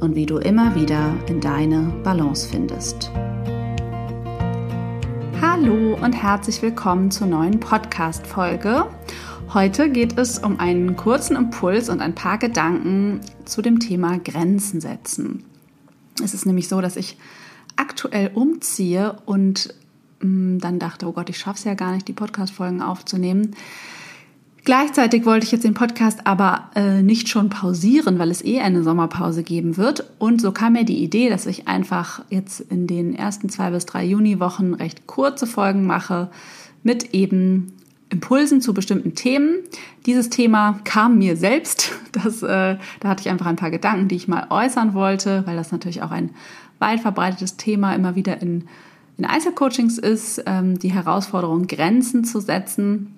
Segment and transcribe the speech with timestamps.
[0.00, 3.10] und wie du immer wieder in deine Balance findest.
[5.40, 8.86] Hallo und herzlich willkommen zur neuen Podcast-Folge.
[9.52, 14.80] Heute geht es um einen kurzen Impuls und ein paar Gedanken zu dem Thema Grenzen
[14.80, 15.44] setzen.
[16.22, 17.16] Es ist nämlich so, dass ich
[17.76, 19.74] aktuell umziehe und
[20.20, 23.56] mm, dann dachte, oh Gott, ich schaffe es ja gar nicht, die Podcast-Folgen aufzunehmen.
[24.68, 28.82] Gleichzeitig wollte ich jetzt den Podcast aber äh, nicht schon pausieren, weil es eh eine
[28.82, 30.04] Sommerpause geben wird.
[30.18, 33.86] Und so kam mir die Idee, dass ich einfach jetzt in den ersten zwei bis
[33.86, 36.28] drei Juniwochen recht kurze Folgen mache
[36.82, 37.72] mit eben
[38.10, 39.60] Impulsen zu bestimmten Themen.
[40.04, 41.92] Dieses Thema kam mir selbst.
[42.12, 45.56] Das, äh, da hatte ich einfach ein paar Gedanken, die ich mal äußern wollte, weil
[45.56, 46.28] das natürlich auch ein
[46.78, 48.64] weit verbreitetes Thema immer wieder in,
[49.16, 53.14] in Einzelcoachings ist, ähm, die Herausforderung, Grenzen zu setzen.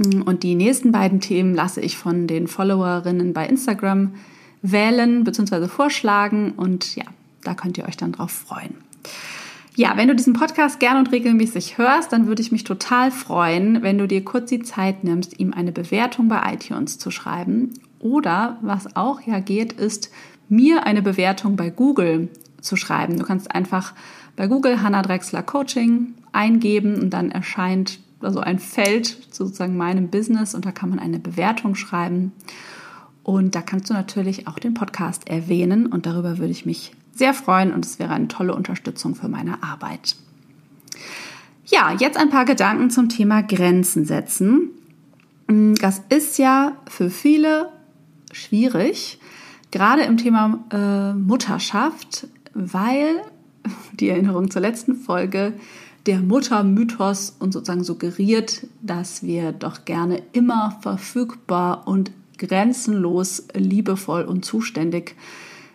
[0.00, 4.14] Und die nächsten beiden Themen lasse ich von den Followerinnen bei Instagram
[4.62, 5.68] wählen bzw.
[5.68, 7.04] vorschlagen und ja,
[7.44, 8.74] da könnt ihr euch dann drauf freuen.
[9.76, 13.82] Ja, wenn du diesen Podcast gern und regelmäßig hörst, dann würde ich mich total freuen,
[13.82, 17.74] wenn du dir kurz die Zeit nimmst, ihm eine Bewertung bei iTunes zu schreiben.
[17.98, 20.10] Oder was auch ja geht, ist
[20.48, 22.28] mir eine Bewertung bei Google
[22.60, 23.16] zu schreiben.
[23.16, 23.94] Du kannst einfach
[24.36, 30.54] bei Google Hannah Drexler Coaching eingeben und dann erscheint also ein Feld sozusagen meinem Business
[30.54, 32.32] und da kann man eine Bewertung schreiben.
[33.22, 37.34] Und da kannst du natürlich auch den Podcast erwähnen und darüber würde ich mich sehr
[37.34, 40.16] freuen und es wäre eine tolle Unterstützung für meine Arbeit.
[41.66, 44.70] Ja, jetzt ein paar Gedanken zum Thema Grenzen setzen.
[45.46, 47.68] Das ist ja für viele
[48.32, 49.20] schwierig,
[49.70, 53.20] gerade im Thema äh, Mutterschaft, weil
[53.92, 55.52] die Erinnerung zur letzten Folge
[56.06, 64.44] der Muttermythos uns sozusagen suggeriert, dass wir doch gerne immer verfügbar und grenzenlos liebevoll und
[64.44, 65.14] zuständig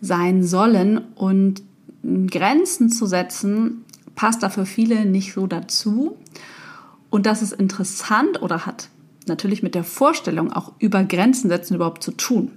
[0.00, 0.98] sein sollen.
[1.14, 1.62] Und
[2.02, 3.84] Grenzen zu setzen,
[4.14, 6.16] passt da für viele nicht so dazu.
[7.10, 8.88] Und das ist interessant oder hat
[9.26, 12.50] natürlich mit der Vorstellung auch über Grenzen setzen überhaupt zu tun.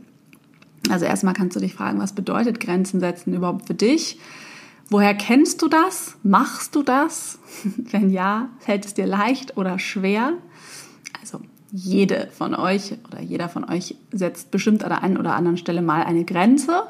[0.89, 4.19] Also erstmal kannst du dich fragen, was bedeutet Grenzen setzen überhaupt für dich?
[4.91, 6.17] Woher kennst du das?
[6.21, 7.39] Machst du das?
[7.91, 10.33] Wenn ja, fällt es dir leicht oder schwer?
[11.21, 11.39] Also
[11.71, 15.81] jede von euch oder jeder von euch setzt bestimmt an der einen oder anderen Stelle
[15.81, 16.83] mal eine Grenze.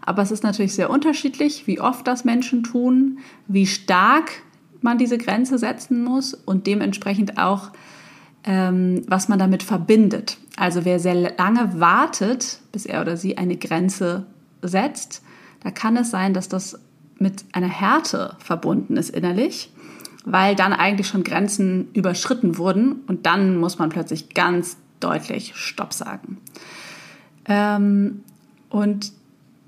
[0.00, 3.18] Aber es ist natürlich sehr unterschiedlich, wie oft das Menschen tun,
[3.48, 4.32] wie stark
[4.80, 7.70] man diese Grenze setzen muss und dementsprechend auch,
[8.44, 10.38] ähm, was man damit verbindet.
[10.56, 14.24] Also wer sehr lange wartet, bis er oder sie eine Grenze
[14.62, 15.22] setzt,
[15.62, 16.80] da kann es sein, dass das
[17.22, 19.70] mit einer Härte verbunden ist innerlich,
[20.24, 25.92] weil dann eigentlich schon Grenzen überschritten wurden und dann muss man plötzlich ganz deutlich Stopp
[25.92, 26.38] sagen.
[27.46, 28.22] Ähm,
[28.68, 29.12] und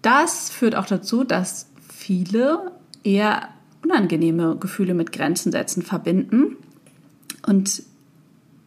[0.03, 2.73] das führt auch dazu, dass viele
[3.03, 3.49] eher
[3.83, 6.57] unangenehme Gefühle mit Grenzen setzen verbinden.
[7.47, 7.83] Und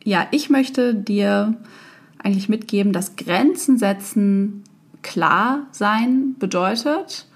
[0.04, 1.56] ja, ich möchte dir
[2.20, 4.64] eigentlich mitgeben, dass Grenzen setzen
[5.02, 7.27] klar sein bedeutet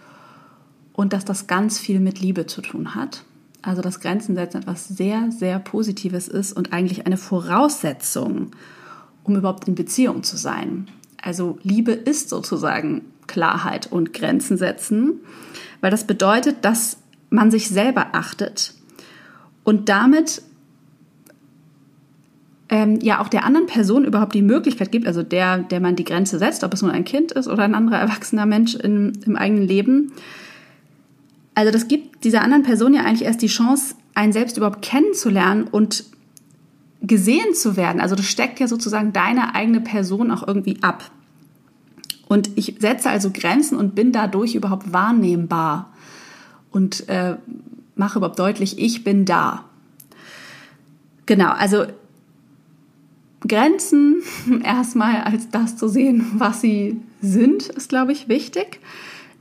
[0.93, 3.23] und dass das ganz viel mit Liebe zu tun hat.
[3.61, 8.51] Also dass Grenzen setzen etwas sehr, sehr Positives ist und eigentlich eine Voraussetzung,
[9.23, 10.87] um überhaupt in Beziehung zu sein.
[11.21, 15.19] Also Liebe ist sozusagen Klarheit und Grenzen setzen,
[15.79, 16.97] weil das bedeutet, dass
[17.29, 18.73] man sich selber achtet
[19.63, 20.41] und damit
[22.69, 26.03] ähm, ja auch der anderen Person überhaupt die Möglichkeit gibt, also der, der man die
[26.03, 29.35] Grenze setzt, ob es nun ein Kind ist oder ein anderer erwachsener Mensch in, im
[29.35, 30.13] eigenen Leben,
[31.55, 35.65] also das gibt dieser anderen Person ja eigentlich erst die Chance, einen selbst überhaupt kennenzulernen
[35.65, 36.05] und
[37.01, 37.99] gesehen zu werden.
[37.99, 41.09] Also das steckt ja sozusagen deine eigene Person auch irgendwie ab.
[42.27, 45.91] Und ich setze also Grenzen und bin dadurch überhaupt wahrnehmbar.
[46.71, 47.35] und äh,
[47.95, 49.65] mache überhaupt deutlich, ich bin da.
[51.25, 51.85] Genau, also
[53.47, 54.23] Grenzen
[54.63, 58.79] erstmal als das zu sehen, was sie sind, ist, glaube ich, wichtig.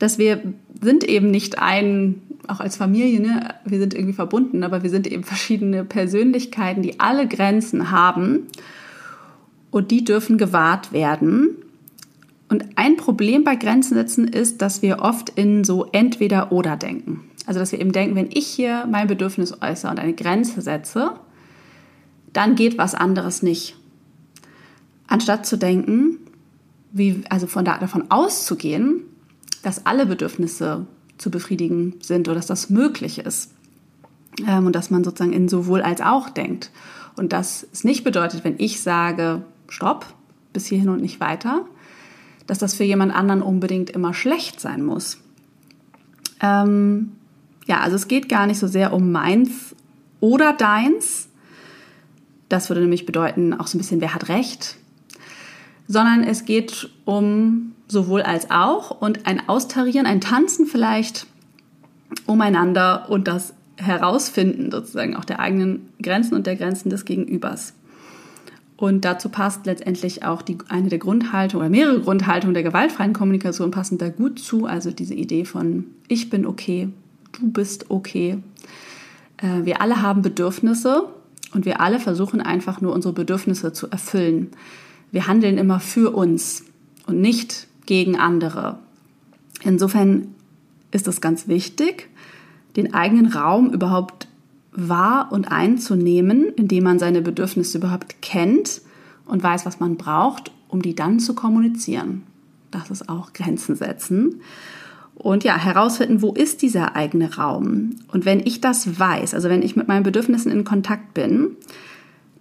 [0.01, 0.43] Dass wir
[0.81, 5.07] sind eben nicht ein, auch als Familie, ne, wir sind irgendwie verbunden, aber wir sind
[5.07, 8.49] eben verschiedene Persönlichkeiten, die alle Grenzen haben
[9.71, 11.51] und die dürfen gewahrt werden.
[12.49, 17.21] Und ein Problem bei Grenzen setzen ist, dass wir oft in so entweder oder denken.
[17.47, 21.13] Also dass wir eben denken, wenn ich hier mein Bedürfnis äußere und eine Grenze setze,
[22.33, 23.77] dann geht was anderes nicht.
[25.07, 26.19] Anstatt zu denken,
[26.93, 29.03] wie, also von da, davon auszugehen,
[29.63, 30.87] dass alle Bedürfnisse
[31.19, 33.53] zu befriedigen sind oder dass das möglich ist.
[34.47, 36.71] Ähm, und dass man sozusagen in sowohl als auch denkt.
[37.17, 40.07] Und dass es nicht bedeutet, wenn ich sage, stopp,
[40.53, 41.67] bis hierhin und nicht weiter,
[42.47, 45.19] dass das für jemand anderen unbedingt immer schlecht sein muss.
[46.41, 47.13] Ähm,
[47.67, 49.77] ja, also es geht gar nicht so sehr um meins
[50.21, 51.29] oder deins.
[52.49, 54.77] Das würde nämlich bedeuten, auch so ein bisschen, wer hat Recht,
[55.91, 61.27] sondern es geht um sowohl als auch und ein Austarieren, ein Tanzen vielleicht
[62.27, 67.75] umeinander und das Herausfinden sozusagen auch der eigenen Grenzen und der Grenzen des Gegenübers.
[68.77, 73.73] Und dazu passt letztendlich auch die, eine der Grundhaltungen oder mehrere Grundhaltungen der gewaltfreien Kommunikation
[73.73, 74.67] passen da gut zu.
[74.67, 76.89] Also diese Idee von ich bin okay,
[77.33, 78.39] du bist okay.
[79.39, 81.09] Äh, wir alle haben Bedürfnisse
[81.53, 84.53] und wir alle versuchen einfach nur unsere Bedürfnisse zu erfüllen.
[85.13, 86.65] Wir handeln immer für uns
[87.07, 88.79] und nicht gegen andere.
[89.63, 90.35] Insofern
[90.91, 92.09] ist es ganz wichtig,
[92.77, 94.29] den eigenen Raum überhaupt
[94.73, 98.83] wahr und einzunehmen, indem man seine Bedürfnisse überhaupt kennt
[99.27, 102.23] und weiß, was man braucht, um die dann zu kommunizieren.
[102.71, 104.41] Das ist auch Grenzen setzen.
[105.15, 107.97] Und ja, herausfinden, wo ist dieser eigene Raum?
[108.09, 111.57] Und wenn ich das weiß, also wenn ich mit meinen Bedürfnissen in Kontakt bin,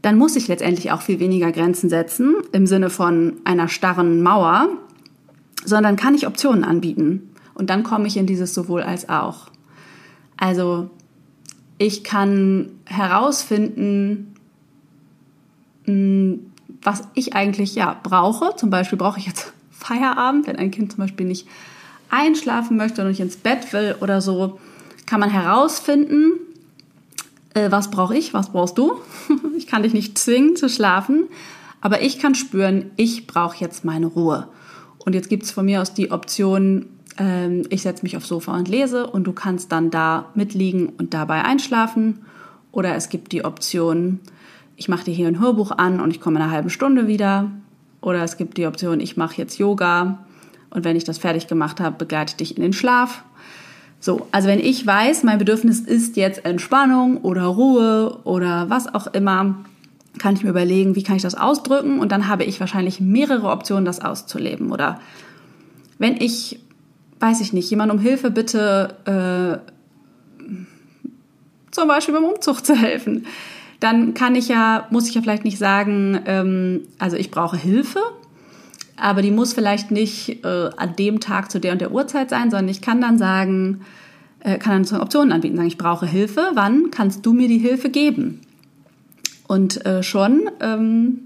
[0.01, 4.69] dann muss ich letztendlich auch viel weniger Grenzen setzen im Sinne von einer starren Mauer,
[5.65, 7.33] sondern kann ich Optionen anbieten.
[7.53, 9.47] Und dann komme ich in dieses sowohl als auch.
[10.37, 10.89] Also
[11.77, 14.33] ich kann herausfinden,
[15.83, 18.55] hm, was ich eigentlich ja brauche.
[18.55, 21.47] Zum Beispiel brauche ich jetzt Feierabend, wenn ein Kind zum Beispiel nicht
[22.09, 24.59] einschlafen möchte oder nicht ins Bett will oder so,
[25.05, 26.33] kann man herausfinden,
[27.53, 28.93] äh, was brauche ich, was brauchst du.
[29.57, 31.25] ich kann dich nicht zwingen zu schlafen,
[31.81, 34.47] aber ich kann spüren, ich brauche jetzt meine Ruhe.
[35.05, 36.85] Und jetzt gibt es von mir aus die Option,
[37.17, 41.13] ähm, ich setze mich aufs Sofa und lese und du kannst dann da mitliegen und
[41.13, 42.19] dabei einschlafen.
[42.71, 44.19] Oder es gibt die Option,
[44.75, 47.51] ich mache dir hier ein Hörbuch an und ich komme in einer halben Stunde wieder.
[48.01, 50.19] Oder es gibt die Option, ich mache jetzt Yoga
[50.69, 53.23] und wenn ich das fertig gemacht habe, begleite ich dich in den Schlaf.
[53.99, 59.07] So, also wenn ich weiß, mein Bedürfnis ist jetzt Entspannung oder Ruhe oder was auch
[59.07, 59.55] immer,
[60.17, 63.49] kann ich mir überlegen, wie kann ich das ausdrücken und dann habe ich wahrscheinlich mehrere
[63.49, 64.71] Optionen, das auszuleben.
[64.71, 64.99] Oder
[65.97, 66.59] wenn ich,
[67.19, 70.53] weiß ich nicht, jemand um Hilfe bitte, äh,
[71.71, 73.25] zum Beispiel beim Umzug zu helfen,
[73.79, 77.99] dann kann ich ja, muss ich ja vielleicht nicht sagen, ähm, also ich brauche Hilfe,
[79.01, 82.51] aber die muss vielleicht nicht äh, an dem Tag zu der und der Uhrzeit sein,
[82.51, 83.81] sondern ich kann dann sagen,
[84.41, 87.57] äh, kann dann so Optionen anbieten, sagen, ich brauche Hilfe, wann kannst du mir die
[87.57, 88.41] Hilfe geben?
[89.47, 91.21] Und äh, schon ähm,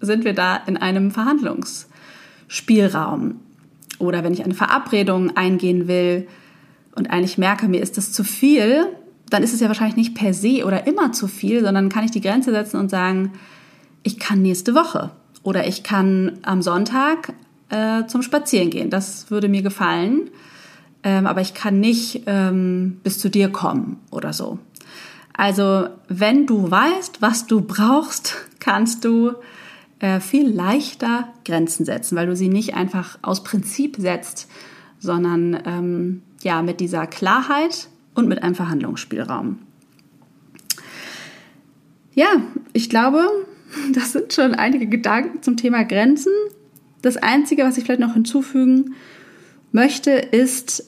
[0.00, 3.40] sind wir da in einem Verhandlungsspielraum.
[3.98, 6.28] Oder wenn ich eine Verabredung eingehen will
[6.94, 8.84] und eigentlich merke, mir ist das zu viel,
[9.30, 12.10] dann ist es ja wahrscheinlich nicht per se oder immer zu viel, sondern kann ich
[12.10, 13.32] die Grenze setzen und sagen,
[14.02, 17.34] ich kann nächste Woche oder ich kann am Sonntag
[17.68, 18.90] äh, zum Spazieren gehen.
[18.90, 20.30] Das würde mir gefallen.
[21.02, 24.58] Ähm, aber ich kann nicht ähm, bis zu dir kommen oder so.
[25.32, 29.32] Also wenn du weißt, was du brauchst, kannst du
[29.98, 34.48] äh, viel leichter Grenzen setzen, weil du sie nicht einfach aus Prinzip setzt,
[34.98, 39.58] sondern ähm, ja mit dieser Klarheit und mit einem Verhandlungsspielraum.
[42.14, 42.28] Ja,
[42.74, 43.26] ich glaube,
[43.92, 46.32] Das sind schon einige Gedanken zum Thema Grenzen.
[47.00, 48.94] Das Einzige, was ich vielleicht noch hinzufügen
[49.72, 50.84] möchte, ist,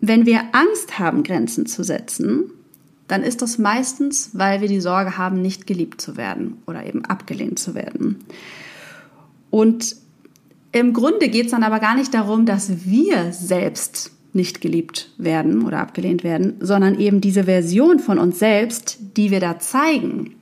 [0.00, 2.50] wenn wir Angst haben, Grenzen zu setzen,
[3.08, 7.04] dann ist das meistens, weil wir die Sorge haben, nicht geliebt zu werden oder eben
[7.04, 8.24] abgelehnt zu werden.
[9.50, 9.96] Und
[10.72, 15.64] im Grunde geht es dann aber gar nicht darum, dass wir selbst nicht geliebt werden
[15.66, 20.34] oder abgelehnt werden, sondern eben diese Version von uns selbst, die wir da zeigen,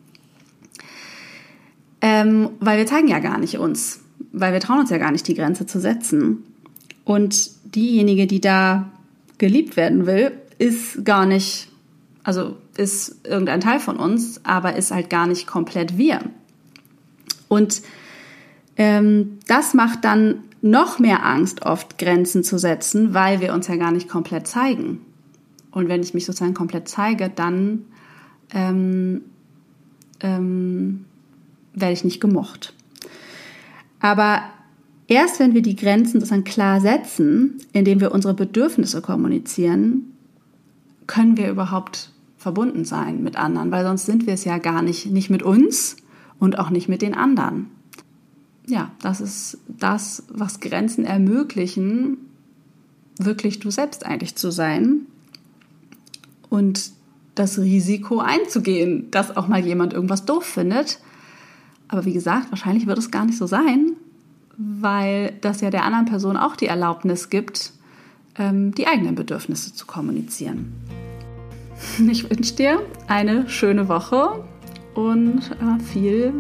[2.20, 4.00] ähm, weil wir zeigen ja gar nicht uns,
[4.32, 6.44] weil wir trauen uns ja gar nicht, die Grenze zu setzen.
[7.04, 8.90] Und diejenige, die da
[9.38, 11.68] geliebt werden will, ist gar nicht,
[12.22, 16.20] also ist irgendein Teil von uns, aber ist halt gar nicht komplett wir.
[17.48, 17.82] Und
[18.76, 23.76] ähm, das macht dann noch mehr Angst, oft Grenzen zu setzen, weil wir uns ja
[23.76, 25.00] gar nicht komplett zeigen.
[25.70, 27.86] Und wenn ich mich sozusagen komplett zeige, dann
[28.52, 29.22] ähm,
[30.20, 31.06] ähm,
[31.80, 32.74] werde ich nicht gemocht.
[34.00, 34.42] Aber
[35.06, 40.12] erst wenn wir die Grenzen sozusagen klar setzen, indem wir unsere Bedürfnisse kommunizieren,
[41.06, 45.06] können wir überhaupt verbunden sein mit anderen, weil sonst sind wir es ja gar nicht,
[45.06, 45.96] nicht mit uns
[46.38, 47.66] und auch nicht mit den anderen.
[48.66, 52.18] Ja, das ist das, was Grenzen ermöglichen,
[53.18, 55.06] wirklich du selbst eigentlich zu sein
[56.48, 56.92] und
[57.34, 61.00] das Risiko einzugehen, dass auch mal jemand irgendwas doof findet.
[61.90, 63.92] Aber wie gesagt, wahrscheinlich wird es gar nicht so sein,
[64.56, 67.72] weil das ja der anderen Person auch die Erlaubnis gibt,
[68.38, 70.72] ähm, die eigenen Bedürfnisse zu kommunizieren.
[72.10, 74.44] Ich wünsche dir eine schöne Woche
[74.94, 76.34] und äh, viel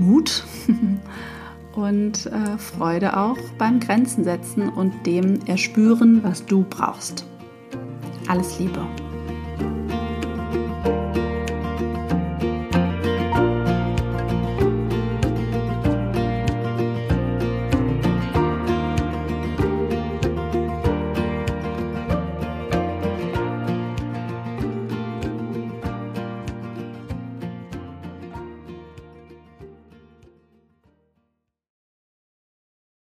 [0.00, 0.44] Mut
[1.76, 7.24] und äh, Freude auch beim Grenzen setzen und dem erspüren, was du brauchst.
[8.26, 8.84] Alles Liebe.